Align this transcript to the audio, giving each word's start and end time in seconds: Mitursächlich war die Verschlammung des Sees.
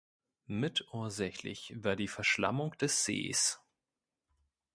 Mitursächlich 0.49 1.75
war 1.77 1.95
die 1.95 2.07
Verschlammung 2.07 2.71
des 2.79 3.05
Sees. 3.05 3.59